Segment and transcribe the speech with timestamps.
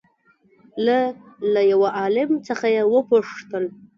[0.85, 0.99] له
[1.53, 3.65] له يوه عالم څخه يې وپوښتل